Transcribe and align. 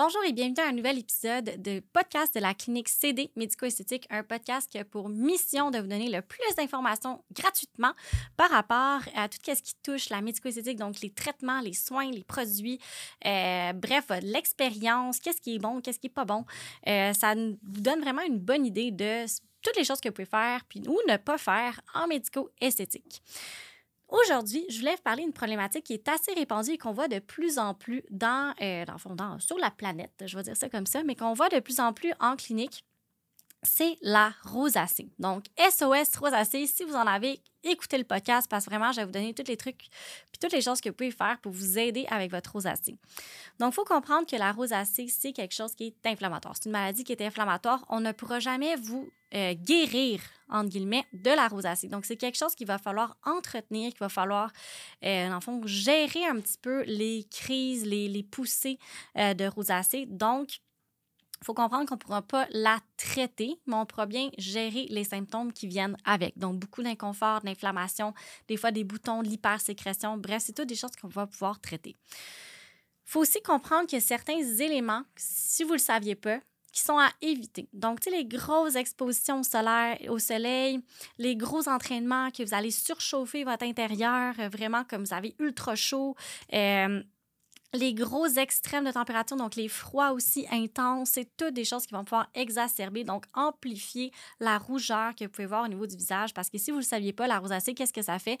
Bonjour 0.00 0.22
et 0.22 0.32
bienvenue 0.32 0.64
à 0.64 0.68
un 0.68 0.72
nouvel 0.74 0.96
épisode 1.00 1.60
de 1.60 1.80
podcast 1.92 2.32
de 2.32 2.38
la 2.38 2.54
clinique 2.54 2.88
CD 2.88 3.32
Médico-Esthétique, 3.34 4.06
un 4.10 4.22
podcast 4.22 4.70
qui 4.70 4.78
a 4.78 4.84
pour 4.84 5.08
mission 5.08 5.72
de 5.72 5.78
vous 5.78 5.88
donner 5.88 6.08
le 6.08 6.22
plus 6.22 6.54
d'informations 6.56 7.24
gratuitement 7.32 7.90
par 8.36 8.48
rapport 8.48 9.00
à 9.16 9.28
tout 9.28 9.38
ce 9.44 9.60
qui 9.60 9.74
touche 9.82 10.08
la 10.10 10.20
médico-esthétique, 10.20 10.78
donc 10.78 11.00
les 11.00 11.10
traitements, 11.10 11.60
les 11.60 11.72
soins, 11.72 12.12
les 12.12 12.22
produits, 12.22 12.78
euh, 13.26 13.72
bref, 13.72 14.04
l'expérience, 14.22 15.18
qu'est-ce 15.18 15.40
qui 15.40 15.56
est 15.56 15.58
bon, 15.58 15.80
qu'est-ce 15.80 15.98
qui 15.98 16.06
n'est 16.06 16.14
pas 16.14 16.24
bon. 16.24 16.44
Euh, 16.86 17.12
ça 17.12 17.34
vous 17.34 17.80
donne 17.80 18.00
vraiment 18.00 18.22
une 18.22 18.38
bonne 18.38 18.66
idée 18.66 18.92
de 18.92 19.24
toutes 19.62 19.76
les 19.76 19.82
choses 19.82 20.00
que 20.00 20.10
vous 20.10 20.14
pouvez 20.14 20.26
faire 20.26 20.64
puis, 20.68 20.80
ou 20.86 20.96
ne 21.08 21.16
pas 21.16 21.38
faire 21.38 21.80
en 21.92 22.06
médico-esthétique. 22.06 23.20
Aujourd'hui, 24.08 24.64
je 24.70 24.78
voulais 24.78 24.96
vous 24.96 25.02
parler 25.02 25.22
d'une 25.22 25.34
problématique 25.34 25.84
qui 25.84 25.92
est 25.92 26.08
assez 26.08 26.32
répandue 26.32 26.72
et 26.72 26.78
qu'on 26.78 26.92
voit 26.92 27.08
de 27.08 27.18
plus 27.18 27.58
en 27.58 27.74
plus 27.74 28.02
dans, 28.10 28.54
euh, 28.62 28.84
dans, 29.10 29.38
sur 29.38 29.58
la 29.58 29.70
planète, 29.70 30.24
je 30.24 30.34
vais 30.34 30.42
dire 30.44 30.56
ça 30.56 30.70
comme 30.70 30.86
ça, 30.86 31.02
mais 31.02 31.14
qu'on 31.14 31.34
voit 31.34 31.50
de 31.50 31.60
plus 31.60 31.78
en 31.78 31.92
plus 31.92 32.12
en 32.18 32.34
clinique, 32.36 32.84
c'est 33.62 33.98
la 34.00 34.32
rosacée. 34.44 35.10
Donc, 35.18 35.44
SOS 35.58 36.16
rosacée, 36.16 36.66
si 36.66 36.84
vous 36.84 36.94
en 36.94 37.06
avez 37.06 37.42
écouté 37.64 37.98
le 37.98 38.04
podcast, 38.04 38.48
parce 38.48 38.64
que 38.64 38.70
vraiment, 38.70 38.92
je 38.92 39.00
vais 39.00 39.04
vous 39.04 39.12
donner 39.12 39.34
tous 39.34 39.46
les 39.46 39.56
trucs 39.56 39.76
puis 40.30 40.38
toutes 40.40 40.52
les 40.52 40.62
choses 40.62 40.80
que 40.80 40.88
vous 40.88 40.94
pouvez 40.94 41.10
faire 41.10 41.38
pour 41.42 41.52
vous 41.52 41.78
aider 41.78 42.06
avec 42.08 42.30
votre 42.30 42.52
rosacée. 42.52 42.96
Donc, 43.58 43.72
il 43.72 43.74
faut 43.74 43.84
comprendre 43.84 44.26
que 44.26 44.36
la 44.36 44.52
rosacée, 44.52 45.08
c'est 45.08 45.32
quelque 45.32 45.54
chose 45.54 45.74
qui 45.74 45.88
est 45.88 46.06
inflammatoire. 46.06 46.54
C'est 46.56 46.66
une 46.66 46.72
maladie 46.72 47.04
qui 47.04 47.12
est 47.12 47.20
inflammatoire. 47.20 47.84
On 47.88 48.00
ne 48.00 48.12
pourra 48.12 48.38
jamais 48.38 48.76
vous 48.76 49.10
euh, 49.34 49.54
guérir, 49.54 50.20
entre 50.48 50.70
guillemets, 50.70 51.04
de 51.12 51.30
la 51.30 51.48
rosacée. 51.48 51.88
Donc, 51.88 52.06
c'est 52.06 52.16
quelque 52.16 52.38
chose 52.38 52.54
qu'il 52.54 52.66
va 52.66 52.78
falloir 52.78 53.16
entretenir, 53.24 53.90
qu'il 53.90 54.00
va 54.00 54.08
falloir, 54.08 54.52
euh, 55.04 55.30
en 55.30 55.40
fond, 55.40 55.60
gérer 55.66 56.24
un 56.26 56.36
petit 56.40 56.58
peu 56.60 56.82
les 56.84 57.26
crises, 57.30 57.84
les, 57.84 58.08
les 58.08 58.22
poussées 58.22 58.78
euh, 59.16 59.34
de 59.34 59.44
rosacée. 59.46 60.06
Donc, 60.06 60.60
il 61.40 61.44
faut 61.44 61.54
comprendre 61.54 61.86
qu'on 61.86 61.94
ne 61.94 62.00
pourra 62.00 62.22
pas 62.22 62.46
la 62.50 62.80
traiter, 62.96 63.60
mais 63.66 63.74
on 63.74 63.86
pourra 63.86 64.06
bien 64.06 64.30
gérer 64.38 64.86
les 64.90 65.04
symptômes 65.04 65.52
qui 65.52 65.66
viennent 65.66 65.96
avec. 66.04 66.36
Donc, 66.38 66.58
beaucoup 66.58 66.82
d'inconfort, 66.82 67.42
d'inflammation, 67.42 68.12
des 68.48 68.56
fois 68.56 68.72
des 68.72 68.84
boutons, 68.84 69.22
de 69.22 69.28
l'hypersécrétion. 69.28 70.16
Bref, 70.16 70.42
c'est 70.46 70.52
toutes 70.52 70.68
des 70.68 70.74
choses 70.74 70.96
qu'on 71.00 71.08
va 71.08 71.26
pouvoir 71.26 71.60
traiter. 71.60 71.96
Il 73.08 73.10
faut 73.10 73.20
aussi 73.20 73.40
comprendre 73.40 73.94
a 73.94 74.00
certains 74.00 74.40
éléments, 74.40 75.02
si 75.16 75.64
vous 75.64 75.72
le 75.72 75.78
saviez 75.78 76.14
pas, 76.14 76.40
sont 76.82 76.98
à 76.98 77.08
éviter. 77.22 77.68
Donc, 77.72 78.00
tu 78.00 78.10
sais, 78.10 78.16
les 78.16 78.24
grosses 78.24 78.76
expositions 78.76 79.42
solaires, 79.42 79.98
au 80.08 80.18
soleil, 80.18 80.80
les 81.18 81.36
gros 81.36 81.68
entraînements 81.68 82.30
que 82.30 82.42
vous 82.42 82.54
allez 82.54 82.70
surchauffer 82.70 83.44
votre 83.44 83.64
intérieur, 83.64 84.34
euh, 84.38 84.48
vraiment 84.48 84.84
comme 84.84 85.04
vous 85.04 85.14
avez 85.14 85.34
ultra 85.38 85.74
chaud. 85.74 86.14
Euh, 86.52 87.02
les 87.74 87.92
gros 87.92 88.26
extrêmes 88.26 88.84
de 88.84 88.92
température, 88.92 89.36
donc 89.36 89.54
les 89.54 89.68
froids 89.68 90.12
aussi 90.12 90.46
intenses, 90.50 91.10
c'est 91.10 91.36
toutes 91.36 91.52
des 91.52 91.64
choses 91.64 91.86
qui 91.86 91.92
vont 91.92 92.04
pouvoir 92.04 92.28
exacerber, 92.34 93.04
donc 93.04 93.26
amplifier 93.34 94.10
la 94.40 94.58
rougeur 94.58 95.14
que 95.14 95.24
vous 95.24 95.30
pouvez 95.30 95.46
voir 95.46 95.64
au 95.64 95.68
niveau 95.68 95.86
du 95.86 95.96
visage. 95.96 96.32
Parce 96.32 96.48
que 96.48 96.56
si 96.56 96.70
vous 96.70 96.78
ne 96.78 96.82
le 96.82 96.86
saviez 96.86 97.12
pas, 97.12 97.26
la 97.26 97.38
rosacée, 97.38 97.74
qu'est-ce 97.74 97.92
que 97.92 98.02
ça 98.02 98.18
fait? 98.18 98.38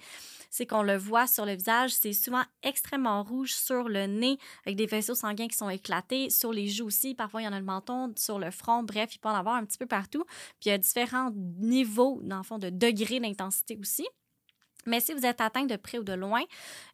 C'est 0.50 0.66
qu'on 0.66 0.82
le 0.82 0.96
voit 0.96 1.26
sur 1.26 1.44
le 1.44 1.54
visage, 1.54 1.92
c'est 1.92 2.14
souvent 2.14 2.42
extrêmement 2.62 3.22
rouge 3.22 3.54
sur 3.54 3.88
le 3.88 4.06
nez, 4.06 4.38
avec 4.64 4.76
des 4.76 4.86
vaisseaux 4.86 5.14
sanguins 5.14 5.48
qui 5.48 5.56
sont 5.56 5.68
éclatés, 5.68 6.30
sur 6.30 6.52
les 6.52 6.68
joues 6.68 6.86
aussi, 6.86 7.14
parfois 7.14 7.42
il 7.42 7.44
y 7.44 7.48
en 7.48 7.52
a 7.52 7.60
le 7.60 7.66
menton, 7.66 8.12
sur 8.16 8.38
le 8.38 8.50
front, 8.50 8.82
bref, 8.82 9.14
il 9.14 9.18
peut 9.18 9.28
en 9.28 9.34
avoir 9.34 9.56
un 9.56 9.64
petit 9.64 9.78
peu 9.78 9.86
partout. 9.86 10.24
Puis 10.60 10.66
il 10.66 10.68
y 10.70 10.72
a 10.72 10.78
différents 10.78 11.30
niveaux, 11.58 12.20
dans 12.22 12.38
le 12.38 12.42
fond, 12.42 12.58
de 12.58 12.70
degrés 12.70 13.20
d'intensité 13.20 13.76
aussi. 13.78 14.06
Mais 14.88 15.00
si 15.00 15.12
vous 15.12 15.24
êtes 15.24 15.40
atteint 15.40 15.66
de 15.66 15.76
près 15.76 15.98
ou 15.98 16.02
de 16.02 16.14
loin 16.14 16.42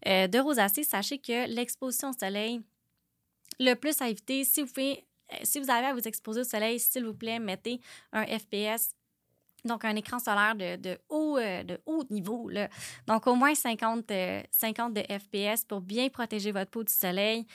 euh, 0.06 0.26
de 0.26 0.38
rosacée, 0.38 0.84
sachez 0.84 1.18
que 1.18 1.46
l'exposition 1.48 2.10
au 2.10 2.12
soleil, 2.12 2.60
le 3.60 3.74
plus 3.74 4.00
à 4.02 4.08
éviter, 4.08 4.44
si 4.44 4.62
vous, 4.62 4.72
euh, 4.78 4.94
si 5.42 5.60
vous 5.60 5.70
avez 5.70 5.86
à 5.86 5.94
vous 5.94 6.06
exposer 6.06 6.40
au 6.40 6.44
soleil, 6.44 6.80
s'il 6.80 7.04
vous 7.04 7.14
plaît, 7.14 7.38
mettez 7.38 7.80
un 8.12 8.26
FPS 8.26 8.94
donc, 9.64 9.86
un 9.86 9.96
écran 9.96 10.18
solaire 10.18 10.54
de, 10.54 10.76
de 10.76 10.98
haut, 11.08 11.38
euh, 11.38 11.62
de 11.62 11.80
haut 11.86 12.04
niveau. 12.10 12.50
Là. 12.50 12.68
Donc, 13.06 13.26
au 13.26 13.34
moins 13.34 13.54
50, 13.54 14.12
50 14.50 14.92
de 14.92 15.00
FPS 15.00 15.64
pour 15.64 15.80
bien 15.80 16.10
protéger 16.10 16.52
votre 16.52 16.70
peau 16.70 16.84
du 16.84 16.92
soleil. 16.92 17.46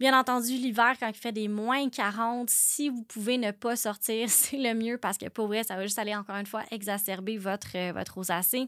Bien 0.00 0.18
entendu, 0.18 0.54
l'hiver, 0.54 0.96
quand 0.98 1.06
il 1.06 1.14
fait 1.14 1.30
des 1.30 1.46
moins 1.46 1.88
40, 1.88 2.50
si 2.50 2.88
vous 2.88 3.04
pouvez 3.04 3.38
ne 3.38 3.52
pas 3.52 3.76
sortir, 3.76 4.28
c'est 4.28 4.56
le 4.56 4.74
mieux 4.74 4.98
parce 4.98 5.16
que 5.18 5.28
pour 5.28 5.46
vrai, 5.46 5.62
ça 5.62 5.76
va 5.76 5.82
juste 5.82 6.00
aller 6.00 6.16
encore 6.16 6.34
une 6.34 6.46
fois 6.46 6.64
exacerber 6.72 7.38
votre, 7.38 7.76
euh, 7.76 7.92
votre 7.92 8.14
rosacée. 8.14 8.66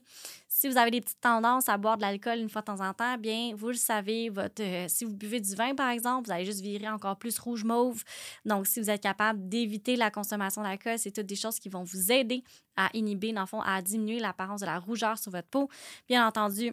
Si 0.49 0.69
vous 0.69 0.79
avez 0.79 0.93
des 0.93 1.01
petites 1.01 1.21
tendances 1.21 1.69
à 1.69 1.79
boire 1.79 1.97
de 1.97 2.03
l'alcool 2.03 2.39
une 2.39 2.49
fois 2.49 2.61
de 2.63 2.67
temps 2.67 2.81
en 2.81 2.95
temps, 2.95 3.19
bien, 3.19 3.53
vous 3.57 3.69
le 3.69 3.75
savez, 3.75 4.29
votre, 4.29 4.63
euh, 4.63 4.87
si 4.89 5.05
vous 5.05 5.15
buvez 5.17 5.41
du 5.41 5.53
vin, 5.57 5.75
par 5.75 5.91
exemple, 5.91 6.29
vous 6.29 6.33
allez 6.33 6.45
juste 6.45 6.61
virer 6.61 6.89
encore 6.89 7.19
plus 7.19 7.37
rouge-mauve. 7.41 8.05
Donc, 8.45 8.69
si 8.69 8.81
vous 8.81 8.89
êtes 8.89 9.03
capable 9.03 9.49
d'éviter 9.49 9.97
la 9.97 10.13
consommation 10.13 10.63
d'alcool, 10.63 10.99
c'est 10.99 11.11
toutes 11.11 11.27
des 11.27 11.35
choses 11.37 11.59
qui 11.59 11.69
vont 11.69 11.83
vous 11.83 12.13
aider 12.13 12.45
à 12.77 12.89
inhiber, 12.95 13.33
dans 13.33 13.41
le 13.41 13.47
fond, 13.47 13.61
à 13.63 13.83
diminuer 13.83 14.21
l'apparence 14.21 14.61
de 14.61 14.67
la 14.67 14.79
rougeur 14.79 15.19
sur 15.19 15.33
votre 15.33 15.49
peau. 15.49 15.69
Bien 16.09 16.27
entendu, 16.27 16.73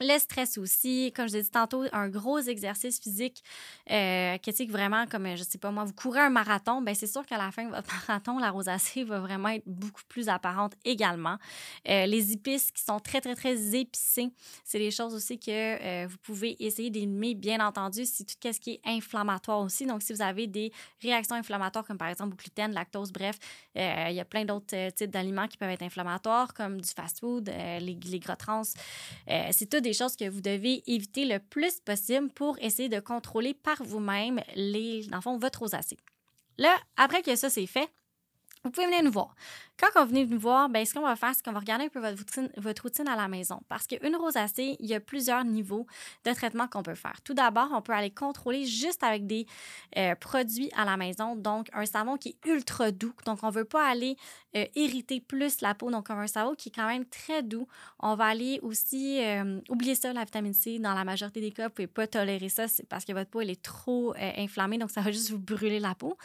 le 0.00 0.18
stress 0.18 0.58
aussi, 0.58 1.12
comme 1.14 1.28
je 1.28 1.34
l'ai 1.34 1.42
dit 1.42 1.50
tantôt, 1.50 1.84
un 1.92 2.08
gros 2.08 2.38
exercice 2.38 3.00
physique, 3.00 3.42
euh, 3.90 4.36
que 4.38 4.70
vraiment 4.70 5.06
comme, 5.06 5.36
je 5.36 5.42
sais 5.42 5.58
pas 5.58 5.70
moi, 5.70 5.84
vous 5.84 5.92
courez 5.92 6.20
un 6.20 6.30
marathon, 6.30 6.82
ben 6.82 6.94
c'est 6.94 7.06
sûr 7.06 7.24
qu'à 7.24 7.38
la 7.38 7.50
fin 7.50 7.64
de 7.64 7.70
votre 7.70 7.88
marathon, 8.08 8.38
la 8.38 8.50
rosacée 8.50 9.04
va 9.04 9.20
vraiment 9.20 9.48
être 9.48 9.64
beaucoup 9.66 10.02
plus 10.08 10.28
apparente 10.28 10.74
également. 10.84 11.36
Euh, 11.88 12.06
les 12.06 12.32
épices 12.32 12.70
qui 12.72 12.82
sont 12.82 13.00
très, 13.00 13.20
très, 13.20 13.34
très 13.34 13.74
épicées, 13.74 14.28
c'est 14.64 14.78
des 14.78 14.90
choses 14.90 15.14
aussi 15.14 15.38
que 15.38 15.50
euh, 15.50 16.06
vous 16.06 16.18
pouvez 16.18 16.56
essayer 16.64 16.90
d'éliminer, 16.90 17.34
bien 17.34 17.66
entendu, 17.66 18.04
si 18.04 18.24
tout 18.24 18.34
ce 18.42 18.60
qui 18.60 18.72
est 18.72 18.80
inflammatoire 18.84 19.60
aussi. 19.60 19.86
Donc, 19.86 20.02
si 20.02 20.12
vous 20.12 20.22
avez 20.22 20.46
des 20.46 20.72
réactions 21.00 21.36
inflammatoires, 21.36 21.84
comme 21.84 21.98
par 21.98 22.08
exemple 22.08 22.34
au 22.34 22.36
gluten, 22.36 22.72
lactose, 22.72 23.12
bref, 23.12 23.36
il 23.74 24.14
y 24.14 24.20
a 24.20 24.24
plein 24.24 24.44
d'autres 24.44 24.90
types 24.90 25.10
d'aliments 25.10 25.48
qui 25.48 25.56
peuvent 25.56 25.70
être 25.70 25.82
inflammatoires, 25.82 26.54
comme 26.54 26.80
du 26.80 26.88
fast-food, 26.88 27.48
les, 27.48 27.80
les 27.80 28.18
gras 28.18 28.36
trans. 28.36 28.62
c'est 29.26 29.68
tout 29.68 29.80
des 29.86 29.92
choses 29.92 30.16
que 30.16 30.28
vous 30.28 30.40
devez 30.40 30.82
éviter 30.86 31.24
le 31.24 31.38
plus 31.38 31.80
possible 31.80 32.28
pour 32.30 32.58
essayer 32.60 32.88
de 32.88 33.00
contrôler 33.00 33.54
par 33.54 33.82
vous-même 33.82 34.40
les, 34.54 35.06
dans 35.06 35.16
le 35.16 35.22
fond, 35.22 35.38
votre 35.38 35.60
rosacée. 35.60 35.96
Là, 36.58 36.74
après 36.96 37.22
que 37.22 37.36
ça 37.36 37.50
c'est 37.50 37.66
fait, 37.66 37.88
vous 38.66 38.72
pouvez 38.72 38.86
venir 38.86 39.02
nous 39.02 39.12
voir. 39.12 39.34
Quand 39.78 39.88
on 39.96 40.06
venez 40.06 40.24
nous 40.24 40.38
voir, 40.38 40.70
ben, 40.70 40.86
ce 40.86 40.94
qu'on 40.94 41.02
va 41.02 41.16
faire, 41.16 41.32
c'est 41.34 41.44
qu'on 41.44 41.52
va 41.52 41.58
regarder 41.60 41.84
un 41.84 41.88
peu 41.88 42.00
votre 42.00 42.16
routine, 42.16 42.50
votre 42.56 42.82
routine 42.82 43.06
à 43.08 43.14
la 43.14 43.28
maison. 43.28 43.60
Parce 43.68 43.86
qu'une 43.86 44.16
rosacée, 44.16 44.76
il 44.80 44.86
y 44.86 44.94
a 44.94 45.00
plusieurs 45.00 45.44
niveaux 45.44 45.86
de 46.24 46.32
traitement 46.32 46.66
qu'on 46.66 46.82
peut 46.82 46.94
faire. 46.94 47.20
Tout 47.22 47.34
d'abord, 47.34 47.68
on 47.72 47.82
peut 47.82 47.92
aller 47.92 48.10
contrôler 48.10 48.64
juste 48.64 49.02
avec 49.02 49.26
des 49.26 49.46
euh, 49.98 50.14
produits 50.14 50.70
à 50.76 50.86
la 50.86 50.96
maison. 50.96 51.36
Donc, 51.36 51.68
un 51.74 51.84
savon 51.84 52.16
qui 52.16 52.30
est 52.30 52.48
ultra 52.48 52.90
doux. 52.90 53.12
Donc, 53.26 53.40
on 53.42 53.48
ne 53.48 53.52
veut 53.52 53.66
pas 53.66 53.86
aller 53.86 54.16
euh, 54.56 54.64
irriter 54.74 55.20
plus 55.20 55.60
la 55.60 55.74
peau. 55.74 55.90
Donc, 55.90 56.10
un 56.10 56.26
savon 56.26 56.54
qui 56.54 56.70
est 56.70 56.74
quand 56.74 56.88
même 56.88 57.04
très 57.04 57.42
doux. 57.42 57.68
On 58.00 58.14
va 58.16 58.24
aller 58.24 58.58
aussi, 58.62 59.22
euh, 59.22 59.60
oublier 59.68 59.94
ça, 59.94 60.10
la 60.14 60.24
vitamine 60.24 60.54
C. 60.54 60.78
Dans 60.78 60.94
la 60.94 61.04
majorité 61.04 61.42
des 61.42 61.52
cas, 61.52 61.64
vous 61.64 61.68
ne 61.68 61.74
pouvez 61.74 61.86
pas 61.86 62.06
tolérer 62.06 62.48
ça 62.48 62.66
c'est 62.66 62.88
parce 62.88 63.04
que 63.04 63.12
votre 63.12 63.30
peau, 63.30 63.42
elle 63.42 63.50
est 63.50 63.62
trop 63.62 64.14
inflammée. 64.16 64.78
Donc, 64.78 64.90
ça 64.90 65.02
va 65.02 65.12
juste 65.12 65.30
vous 65.30 65.38
brûler 65.38 65.80
la 65.80 65.94
peau. 65.94 66.16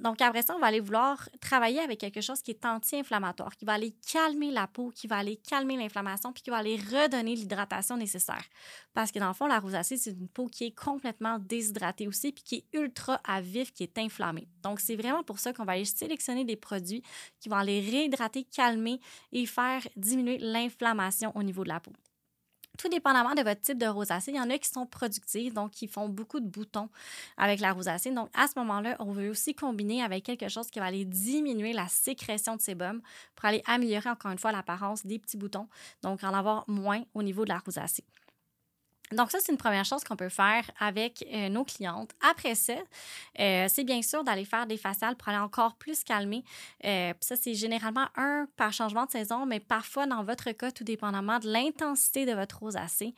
donc, 0.00 0.20
après 0.20 0.42
ça, 0.42 0.56
on 0.56 0.58
va 0.58 0.66
aller 0.66 0.80
vouloir 0.80 1.28
travailler 1.46 1.78
avec 1.80 2.00
quelque 2.00 2.20
chose 2.20 2.42
qui 2.42 2.50
est 2.50 2.64
anti-inflammatoire, 2.64 3.56
qui 3.56 3.64
va 3.64 3.74
aller 3.74 3.94
calmer 4.10 4.50
la 4.50 4.66
peau, 4.66 4.90
qui 4.90 5.06
va 5.06 5.18
aller 5.18 5.36
calmer 5.36 5.76
l'inflammation, 5.76 6.32
puis 6.32 6.42
qui 6.42 6.50
va 6.50 6.56
aller 6.56 6.76
redonner 6.76 7.36
l'hydratation 7.36 7.96
nécessaire. 7.96 8.44
Parce 8.92 9.12
que 9.12 9.20
dans 9.20 9.28
le 9.28 9.34
fond, 9.34 9.46
la 9.46 9.60
rosacée, 9.60 9.96
c'est 9.96 10.10
une 10.10 10.28
peau 10.28 10.48
qui 10.48 10.64
est 10.64 10.74
complètement 10.74 11.38
déshydratée 11.38 12.08
aussi, 12.08 12.32
puis 12.32 12.42
qui 12.42 12.54
est 12.56 12.78
ultra 12.78 13.20
à 13.24 13.40
vif, 13.40 13.72
qui 13.72 13.84
est 13.84 13.96
inflammée. 13.98 14.48
Donc, 14.62 14.80
c'est 14.80 14.96
vraiment 14.96 15.22
pour 15.22 15.38
ça 15.38 15.52
qu'on 15.52 15.64
va 15.64 15.72
aller 15.72 15.84
sélectionner 15.84 16.44
des 16.44 16.56
produits 16.56 17.02
qui 17.38 17.48
vont 17.48 17.56
aller 17.56 17.80
réhydrater, 17.80 18.44
calmer 18.44 19.00
et 19.30 19.46
faire 19.46 19.86
diminuer 19.96 20.38
l'inflammation 20.38 21.30
au 21.36 21.44
niveau 21.44 21.62
de 21.62 21.68
la 21.68 21.78
peau 21.78 21.92
tout 22.76 22.88
dépendamment 22.88 23.34
de 23.34 23.42
votre 23.42 23.60
type 23.60 23.78
de 23.78 23.86
rosacée, 23.86 24.32
il 24.32 24.36
y 24.36 24.40
en 24.40 24.50
a 24.50 24.58
qui 24.58 24.68
sont 24.68 24.86
productifs, 24.86 25.54
donc 25.54 25.70
qui 25.72 25.88
font 25.88 26.08
beaucoup 26.08 26.40
de 26.40 26.46
boutons 26.46 26.88
avec 27.36 27.60
la 27.60 27.72
rosacée. 27.72 28.10
Donc, 28.10 28.30
à 28.34 28.46
ce 28.48 28.58
moment-là, 28.58 28.96
on 28.98 29.12
veut 29.12 29.30
aussi 29.30 29.54
combiner 29.54 30.02
avec 30.02 30.24
quelque 30.24 30.48
chose 30.48 30.70
qui 30.70 30.78
va 30.78 30.86
aller 30.86 31.04
diminuer 31.04 31.72
la 31.72 31.88
sécrétion 31.88 32.56
de 32.56 32.60
sébum 32.60 33.00
pour 33.34 33.44
aller 33.46 33.62
améliorer 33.66 34.10
encore 34.10 34.30
une 34.30 34.38
fois 34.38 34.52
l'apparence 34.52 35.06
des 35.06 35.18
petits 35.18 35.36
boutons, 35.36 35.68
donc 36.02 36.22
en 36.24 36.34
avoir 36.34 36.64
moins 36.68 37.02
au 37.14 37.22
niveau 37.22 37.44
de 37.44 37.50
la 37.50 37.58
rosacée. 37.58 38.04
Donc, 39.12 39.30
ça, 39.30 39.38
c'est 39.40 39.52
une 39.52 39.58
première 39.58 39.84
chose 39.84 40.02
qu'on 40.02 40.16
peut 40.16 40.28
faire 40.28 40.68
avec 40.80 41.24
euh, 41.32 41.48
nos 41.48 41.64
clientes. 41.64 42.10
Après 42.28 42.56
ça, 42.56 42.74
euh, 43.38 43.66
c'est 43.68 43.84
bien 43.84 44.02
sûr 44.02 44.24
d'aller 44.24 44.44
faire 44.44 44.66
des 44.66 44.76
faciales 44.76 45.14
pour 45.14 45.28
aller 45.28 45.38
encore 45.38 45.76
plus 45.76 46.02
calmer. 46.02 46.42
Euh, 46.84 47.12
ça, 47.20 47.36
c'est 47.36 47.54
généralement 47.54 48.06
un 48.16 48.48
par 48.56 48.72
changement 48.72 49.06
de 49.06 49.10
saison, 49.12 49.46
mais 49.46 49.60
parfois, 49.60 50.06
dans 50.06 50.24
votre 50.24 50.50
cas, 50.50 50.72
tout 50.72 50.82
dépendamment 50.82 51.38
de 51.38 51.48
l'intensité 51.48 52.26
de 52.26 52.32
votre 52.32 52.58
rosacée, 52.58 53.14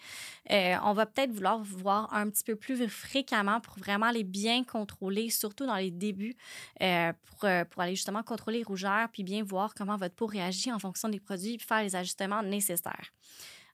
on 0.50 0.92
va 0.92 1.06
peut-être 1.06 1.32
vouloir 1.32 1.58
voir 1.58 2.12
un 2.12 2.28
petit 2.28 2.44
peu 2.44 2.56
plus 2.56 2.88
fréquemment 2.88 3.60
pour 3.60 3.78
vraiment 3.78 4.10
les 4.10 4.24
bien 4.24 4.64
contrôler, 4.64 5.30
surtout 5.30 5.66
dans 5.66 5.76
les 5.76 5.90
débuts, 5.90 6.36
pour, 6.78 7.48
pour 7.70 7.82
aller 7.82 7.94
justement 7.94 8.22
contrôler 8.22 8.58
les 8.58 8.64
rougeurs, 8.64 9.08
puis 9.12 9.22
bien 9.22 9.42
voir 9.42 9.74
comment 9.74 9.96
votre 9.96 10.14
peau 10.14 10.26
réagit 10.26 10.72
en 10.72 10.78
fonction 10.78 11.08
des 11.08 11.20
produits, 11.20 11.56
puis 11.56 11.66
faire 11.66 11.82
les 11.82 11.96
ajustements 11.96 12.42
nécessaires. 12.42 13.12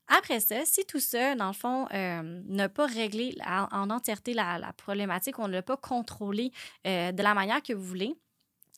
Après 0.09 0.41
ça, 0.41 0.65
si 0.65 0.85
tout 0.85 1.01
ça, 1.01 1.35
dans 1.35 1.49
le 1.49 1.55
fond, 1.55 1.87
euh, 1.95 2.43
n'a 2.47 2.69
pas 2.69 2.87
réglé 2.87 3.37
en, 3.47 3.91
entièreté 3.91 4.35
la, 4.35 4.73
problématique, 4.77 5.39
on 5.39 5.49
ne 5.49 5.53
l'a 5.53 5.63
pas 5.63 5.77
contrôlé 5.77 6.53
euh, 6.87 7.11
de 7.13 7.23
la 7.23 7.35
manière 7.35 7.63
que 7.63 7.73
vous 7.73 7.85
voulez, 7.85 8.15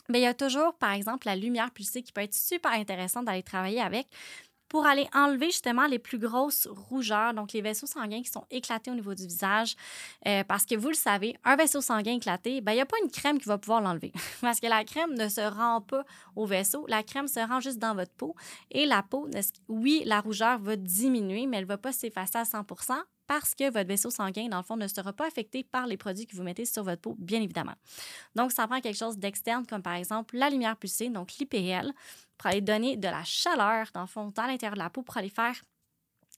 mais 0.08 0.20
il 0.20 0.23
y 0.23 0.26
a 0.26 0.34
toujours, 0.34 0.75
par 0.75 0.93
exemple, 0.93 1.26
la 1.26 1.34
lumière 1.34 1.73
pulsée 1.73 2.02
qui 2.02 2.12
peut 2.12 2.20
être 2.20 2.34
super 2.34 2.73
intéressante 2.73 3.25
d'aller 3.25 3.43
travailler 3.43 3.81
avec 3.81 4.06
pour 4.69 4.87
aller 4.87 5.09
enlever 5.15 5.47
justement 5.47 5.87
les 5.87 5.99
plus 5.99 6.19
grosses 6.19 6.67
rougeurs, 6.71 7.35
donc 7.35 7.53
les 7.53 7.61
vaisseaux 7.63 7.87
sanguins 7.87 8.23
qui 8.23 8.31
sont 8.31 8.45
éclatés 8.51 8.91
au 8.91 8.95
niveau 8.95 9.15
du 9.15 9.27
visage. 9.27 9.77
Euh, 10.27 10.45
parce 10.45 10.65
que 10.65 10.75
vous 10.75 10.89
le 10.89 10.95
savez, 10.95 11.37
un 11.45 11.57
vaisseau 11.57 11.81
sanguin 11.81 12.15
éclaté, 12.15 12.61
ben, 12.61 12.73
il 12.73 12.77
n'y 12.77 12.81
a 12.81 12.87
pas 12.87 12.97
une 13.03 13.11
crème 13.11 13.39
qui 13.39 13.49
va 13.49 13.59
pouvoir 13.59 13.81
l'enlever. 13.81 14.13
parce 14.41 14.61
que 14.61 14.67
la 14.67 14.85
crème 14.85 15.15
ne 15.15 15.29
se 15.29 15.41
rend 15.41 15.81
pas 15.81 16.05
au 16.35 16.47
vaisseau, 16.47 16.85
la 16.89 17.03
crème 17.03 17.29
se 17.29 17.41
rend 17.41 17.61
juste 17.61 17.79
dans 17.79 17.95
votre 17.95 18.13
peau. 18.13 18.35
Et 18.71 18.87
la 18.87 19.03
peau, 19.03 19.29
oui, 19.69 20.03
la 20.05 20.21
rougeur 20.21 20.59
va 20.59 20.77
diminuer, 20.77 21.47
mais 21.47 21.59
elle 21.59 21.65
ne 21.65 21.69
va 21.69 21.79
pas 21.79 21.93
s'effacer 21.93 22.39
à 22.39 22.45
100 22.45 22.65
parce 23.27 23.55
que 23.55 23.71
votre 23.71 23.89
vaisseau 23.89 24.11
sanguin, 24.11 24.49
dans 24.49 24.59
le 24.59 24.63
fond, 24.63 24.77
ne 24.77 24.87
sera 24.87 25.13
pas 25.13 25.27
affecté 25.27 25.65
par 25.65 25.87
les 25.87 25.97
produits 25.97 26.27
que 26.27 26.37
vous 26.37 26.43
mettez 26.43 26.65
sur 26.65 26.85
votre 26.85 27.01
peau, 27.01 27.17
bien 27.19 27.41
évidemment. 27.43 27.75
Donc, 28.35 28.53
ça 28.53 28.67
prend 28.67 28.81
quelque 28.81 28.97
chose 28.97 29.19
d'externe, 29.19 29.67
comme 29.67 29.83
par 29.83 29.95
exemple 29.95 30.37
la 30.37 30.49
lumière 30.49 30.77
pulsée, 30.77 31.09
donc 31.09 31.33
l'IPL, 31.39 31.93
pour 32.38 32.49
aller 32.49 32.61
donner 32.61 32.97
de 32.97 33.09
la 33.09 33.25
chaleur, 33.25 33.88
dans 33.94 34.03
le 34.03 34.06
fond, 34.06 34.33
dans 34.35 34.47
l'intérieur 34.47 34.75
de 34.75 34.83
la 34.83 34.91
peau, 34.91 35.03
pour 35.03 35.17
aller 35.17 35.31
faire 35.31 35.61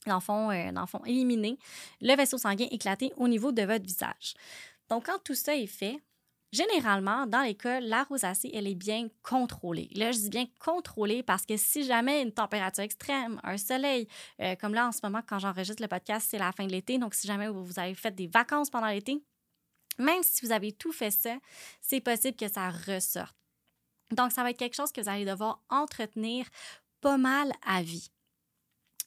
dans 0.07 0.15
le 0.17 0.21
fond, 0.21 0.51
euh, 0.51 0.73
dans 0.73 0.83
le 0.83 0.87
fond, 0.87 1.05
éliminer 1.05 1.59
le 2.01 2.15
vaisseau 2.15 2.39
sanguin 2.39 2.69
éclaté 2.71 3.13
au 3.17 3.29
niveau 3.29 3.53
de 3.53 3.63
votre 3.63 3.85
visage. 3.85 4.35
Donc, 4.89 5.07
quand 5.07 5.19
tout 5.25 5.35
ça 5.35 5.57
est 5.57 5.67
fait, 5.67 6.01
Généralement, 6.51 7.27
dans 7.27 7.43
les 7.43 7.55
cas, 7.55 7.79
la 7.81 8.05
rosacée, 8.05 8.51
elle 8.55 8.67
est 8.67 8.75
bien 8.75 9.09
contrôlée. 9.23 9.91
Là, 9.93 10.13
je 10.13 10.19
dis 10.19 10.31
bien 10.31 10.47
contrôlée 10.59 11.23
parce 11.23 11.45
que 11.45 11.59
si 11.59 11.85
jamais 11.85 12.23
une 12.23 12.33
température 12.33 12.83
extrême, 12.83 13.39
un 13.45 13.59
soleil, 13.59 14.09
euh, 14.41 14.57
comme 14.57 14.73
là 14.73 14.89
en 14.89 14.93
ce 14.93 15.01
moment, 15.03 15.21
quand 15.27 15.39
j'enregistre 15.39 15.83
le 15.83 15.89
podcast, 15.89 16.27
c'est 16.31 16.39
la 16.39 16.53
fin 16.53 16.67
de 16.67 16.73
l'été, 16.73 16.97
donc 16.97 17.15
si 17.15 17.27
jamais 17.27 17.49
vous 17.49 17.79
avez 17.79 17.95
fait 17.95 18.15
des 18.15 18.29
vacances 18.29 18.71
pendant 18.71 18.87
l'été, 18.87 19.23
même 19.99 20.23
si 20.23 20.47
vous 20.47 20.53
avez 20.53 20.73
tout 20.73 20.93
fait 20.93 21.11
ça, 21.11 21.37
c'est 21.83 22.01
possible 22.01 22.37
que 22.37 22.49
ça 22.49 22.71
ressorte. 22.71 23.37
Donc, 24.13 24.33
ça 24.33 24.43
va 24.43 24.51
être 24.51 24.59
quelque 24.59 24.77
chose 24.77 24.93
que 24.93 25.01
vous 25.01 25.09
allez 25.09 25.25
devoir 25.25 25.61
entretenir 25.69 26.47
pas 27.01 27.17
mal 27.17 27.53
à 27.67 27.83
vie. 27.83 28.11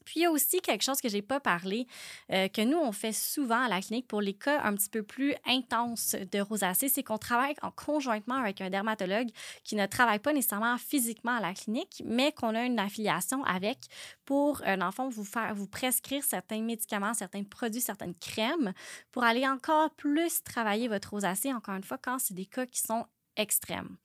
Puis 0.06 0.20
il 0.20 0.24
y 0.24 0.26
a 0.26 0.32
aussi 0.32 0.62
quelque 0.62 0.84
chose 0.84 1.00
que 1.00 1.10
je 1.10 1.16
n'ai 1.16 1.22
pas 1.22 1.40
parlé, 1.40 1.88
euh, 2.32 2.48
que 2.48 2.62
nous, 2.62 2.78
on 2.78 2.92
fait 2.92 3.14
souvent 3.14 3.64
à 3.64 3.70
la 3.70 3.82
clinique 3.82 4.08
pour 4.08 4.22
les 4.22 4.34
cas 4.34 4.62
un 4.64 4.76
petit 4.76 4.90
peu 4.90 5.04
plus 5.04 5.36
intenses 5.46 6.16
de 6.32 6.40
rosacée, 6.40 6.90
c'est 6.90 7.04
qu'on 7.04 7.18
travaille 7.18 7.56
en 7.62 7.72
conjointement 7.72 8.36
avec 8.36 8.62
un 8.62 8.70
dermatologue 8.70 9.30
qui 9.64 9.76
ne 9.76 9.86
travaille 9.86 10.20
pas 10.20 10.34
nécessairement 10.34 10.78
physiquement 10.78 11.38
à 11.38 11.40
la 11.40 11.54
clinique, 11.54 12.02
mais 12.06 12.32
qu'on 12.32 12.56
a 12.56 12.64
une 12.64 12.80
affiliation 12.80 13.44
avec 13.44 13.78
pour, 14.26 14.62
un 14.66 14.82
enfant, 14.82 15.10
vous, 15.10 15.26
vous 15.54 15.68
prescrire 15.68 16.24
certains 16.24 16.62
médicaments, 16.62 17.14
certains 17.14 17.44
produits, 17.44 17.82
certaines 17.82 18.16
crèmes 18.16 18.74
pour 19.12 19.24
aller 19.24 19.48
encore 19.48 19.92
plus 19.92 20.44
travailler 20.44 20.88
votre 20.88 21.12
rosacée, 21.12 21.54
encore 21.54 21.76
une 21.76 21.84
fois, 21.84 21.98
quand 21.98 22.18
c'est 22.20 22.34
des 22.34 22.46
cas 22.46 22.66
qui 22.66 22.80
sont 22.80 23.06
extrêmes. 23.38 23.98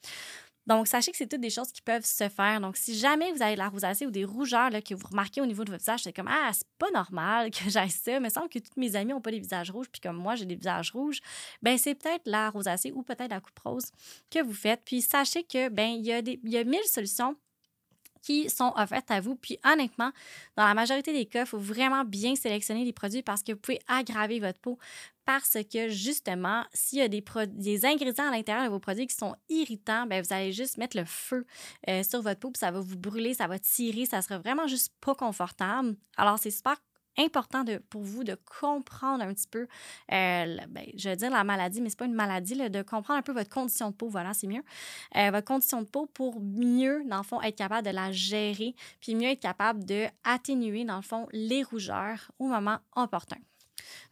Donc, 0.67 0.89
sachez 0.89 1.13
que 1.13 1.17
c'est 1.17 1.27
toutes 1.29 1.41
des 1.41 1.51
choses 1.51 1.71
qui 1.73 1.83
peuvent 1.83 2.05
se 2.05 2.29
faire. 2.29 2.61
Donc, 2.61 2.77
si 2.77 2.99
jamais 2.99 3.33
vous 3.33 3.43
avez 3.43 3.55
de 3.55 3.59
la 3.59 3.69
rosacée 3.69 4.07
ou 4.07 4.11
des 4.11 4.25
rougeurs 4.25 4.71
que 4.71 4.95
vous 4.95 5.07
remarquez 5.07 5.41
au 5.41 5.47
niveau 5.47 5.65
de 5.65 5.71
votre 5.71 5.83
visage, 5.83 6.03
c'est 6.03 6.13
comme 6.13 6.29
Ah, 6.29 6.51
c'est 6.53 6.67
pas 6.79 6.91
normal 6.91 7.51
que 7.53 7.69
j'aille 7.71 7.91
ça. 7.91 8.17
Il 8.17 8.21
me 8.21 8.29
semble 8.29 8.49
que 8.49 8.59
toutes 8.59 8.77
mes 8.77 8.97
amies 8.97 9.13
n'ont 9.13 9.21
pas 9.21 9.31
des 9.31 9.41
visages 9.41 9.71
rouges, 9.71 9.89
puis 9.91 10.01
comme 10.01 10.17
moi, 10.17 10.35
j'ai 10.35 10.45
des 10.45 10.57
visages 10.57 10.91
rouges. 10.91 11.21
Ben 11.63 11.79
c'est 11.79 11.95
peut-être 11.95 12.23
la 12.27 12.51
rosacée 12.51 12.93
ou 12.93 13.03
peut-être 13.03 13.31
la 13.31 13.41
coupe 13.41 13.59
rose 13.61 13.87
que 14.31 14.43
vous 14.43 14.55
faites. 14.55 14.83
Puis, 14.85 15.03
sachez 15.03 15.45
que 15.45 15.69
ben 15.69 15.91
il 15.91 16.05
y, 16.05 16.13
a 16.13 16.21
y 16.21 16.57
a 16.57 16.65
mille 16.65 16.85
solutions 16.85 17.37
qui 18.27 18.51
sont 18.51 18.73
offertes 18.77 19.11
à 19.13 19.21
vous. 19.21 19.37
Puis 19.37 19.59
honnêtement, 19.65 20.11
dans 20.57 20.67
la 20.67 20.75
majorité 20.75 21.13
des 21.13 21.27
cas, 21.27 21.43
il 21.43 21.47
faut 21.47 21.59
vraiment 21.59 22.05
bien 22.05 22.35
sélectionner 22.35 22.85
les 22.85 22.93
produits 22.93 23.23
parce 23.23 23.43
que 23.45 23.53
vous 23.53 23.59
pouvez 23.59 23.79
aggraver 23.87 24.41
votre 24.41 24.59
peau 24.59 24.79
parce 25.26 25.58
que 25.70 25.88
justement, 25.88 26.64
s'il 26.73 27.00
y 27.00 27.02
a 27.02 27.08
des, 27.08 27.84
ingrédients 27.84 28.28
à 28.28 28.31
l'intérieur 28.31 28.64
de 28.64 28.70
vos 28.70 28.78
produits 28.78 29.08
qui 29.08 29.17
sont 29.17 29.34
irritants, 29.49 30.06
bien, 30.06 30.23
vous 30.23 30.32
allez 30.32 30.52
juste 30.52 30.78
mettre 30.78 30.96
le 30.96 31.05
feu 31.05 31.44
euh, 31.90 32.02
sur 32.05 32.23
votre 32.23 32.40
peau, 32.40 32.50
puis 32.52 32.61
ça 32.61 32.70
va 32.70 32.81
vous 32.81 32.96
brûler, 32.96 33.34
ça 33.34 33.49
va 33.49 33.58
tirer, 33.58 34.06
ça 34.06 34.23
sera 34.23 34.38
vraiment 34.38 34.69
juste 34.69 34.94
pas 35.00 35.17
confortable. 35.17 35.96
Alors, 36.17 36.38
c'est 36.38 36.52
super 36.52 36.76
important 37.19 37.64
pour 37.90 38.02
vous 38.02 38.23
de 38.23 38.37
comprendre 38.61 39.25
un 39.25 39.34
petit 39.34 39.49
peu, 39.49 39.67
euh, 40.12 40.56
ben, 40.69 40.84
je 40.96 41.08
vais 41.08 41.17
dire 41.17 41.31
la 41.31 41.43
maladie, 41.44 41.81
mais 41.81 41.88
ce 41.88 41.94
n'est 41.94 41.99
pas 41.99 42.05
une 42.05 42.14
maladie, 42.14 42.55
de 42.70 42.82
comprendre 42.82 43.19
un 43.19 43.22
peu 43.22 43.32
votre 43.32 43.50
condition 43.50 43.90
de 43.90 43.96
peau, 43.96 44.08
voilà, 44.08 44.32
c'est 44.32 44.46
mieux. 44.46 44.62
Euh, 45.17 45.31
votre 45.32 45.46
condition 45.46 45.82
de 45.82 45.88
peau 45.88 46.06
pour 46.06 46.40
mieux, 46.40 47.02
dans 47.08 47.19
le 47.19 47.22
fond, 47.25 47.43
être 47.43 47.56
capable 47.56 47.87
de 47.87 47.93
la 47.93 48.12
gérer, 48.12 48.76
puis 49.00 49.14
mieux 49.14 49.31
être 49.31 49.40
capable 49.40 49.84
de 49.84 50.06
atténuer, 50.25 50.84
dans 50.84 50.96
le 50.96 51.02
fond, 51.02 51.26
les 51.32 51.62
rougeurs 51.64 52.31
au 52.38 52.46
moment 52.46 52.79
opportun. 52.94 53.38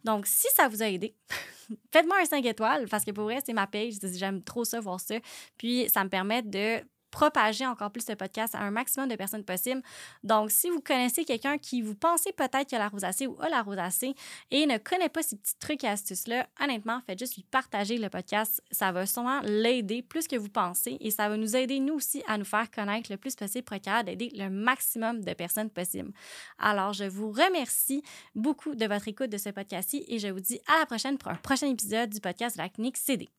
Donc, 0.03 0.25
si 0.27 0.47
ça 0.55 0.67
vous 0.67 0.83
a 0.83 0.89
aidé, 0.89 1.15
faites-moi 1.91 2.17
un 2.21 2.25
5 2.25 2.45
étoiles 2.45 2.87
parce 2.89 3.03
que 3.05 3.11
pour 3.11 3.25
vrai, 3.25 3.39
c'est 3.45 3.53
ma 3.53 3.67
page. 3.67 3.93
J'aime 4.13 4.43
trop 4.43 4.65
ça, 4.65 4.79
voir 4.79 4.99
ça. 4.99 5.15
Puis, 5.57 5.89
ça 5.89 6.03
me 6.03 6.09
permet 6.09 6.41
de 6.43 6.81
propager 7.15 7.65
encore 7.65 7.91
plus 7.91 8.05
ce 8.05 8.11
podcast 8.11 8.55
à 8.55 8.59
un 8.59 8.71
maximum 8.71 9.07
de 9.07 9.15
personnes 9.15 9.45
possible. 9.45 9.81
Donc, 10.23 10.51
si 10.51 10.69
vous 10.69 10.81
connaissez 10.81 11.23
quelqu'un 11.23 11.57
qui 11.57 11.81
vous 11.81 11.95
pensez 11.95 12.33
peut-être 12.33 12.73
a 12.73 12.77
la 12.77 12.89
rosacée 12.89 13.25
ou 13.25 13.37
a 13.39 13.47
la 13.47 13.61
rosacée 13.61 14.15
et 14.51 14.65
ne 14.65 14.77
connaît 14.77 15.07
pas 15.07 15.23
ces 15.23 15.37
petits 15.37 15.57
trucs 15.57 15.85
et 15.85 15.87
astuces-là, 15.87 16.45
honnêtement, 16.61 16.99
faites 17.07 17.17
juste 17.17 17.37
lui 17.37 17.43
partager 17.43 17.97
le 17.97 18.09
podcast. 18.09 18.61
Ça 18.69 18.91
va 18.91 19.05
sûrement 19.05 19.39
l'aider 19.43 20.01
plus 20.01 20.27
que 20.27 20.35
vous 20.35 20.49
pensez 20.49 20.97
et 20.99 21.09
ça 21.09 21.29
va 21.29 21.37
nous 21.37 21.55
aider, 21.55 21.79
nous 21.79 21.93
aussi, 21.93 22.21
à 22.27 22.37
nous 22.37 22.43
faire 22.43 22.69
connaître 22.69 23.09
le 23.09 23.17
plus 23.17 23.33
possible 23.37 23.63
pour 23.63 23.77
être 23.77 24.03
d'aider 24.03 24.29
le 24.35 24.49
maximum 24.49 25.23
de 25.23 25.33
personnes 25.33 25.69
possible. 25.69 26.11
Alors, 26.59 26.91
je 26.91 27.05
vous 27.05 27.31
remercie 27.31 28.03
beaucoup 28.35 28.75
de 28.75 28.85
votre 28.87 29.07
écoute 29.07 29.29
de 29.29 29.37
ce 29.37 29.51
podcast-ci 29.51 30.03
et 30.09 30.19
je 30.19 30.27
vous 30.27 30.41
dis 30.41 30.59
à 30.67 30.79
la 30.79 30.85
prochaine 30.85 31.17
pour 31.17 31.31
un 31.31 31.35
prochain 31.35 31.69
épisode 31.69 32.09
du 32.09 32.19
podcast 32.19 32.57
la 32.57 32.67
clinique 32.67 32.97
CD. 32.97 33.29